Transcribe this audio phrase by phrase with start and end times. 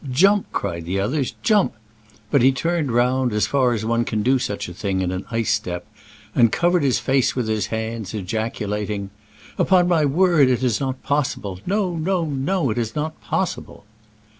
[0.09, 1.73] "Jump!" cried the others, "jump !'*
[2.31, 5.25] But he turned round, as far as one can do such a thing in an
[5.29, 5.85] ice step,
[6.33, 9.11] and covered his face with his hands, ejaculating,"
[9.59, 11.59] Upon my word, it is not possible.
[11.67, 12.71] No, no, no!
[12.71, 13.83] it is not possible."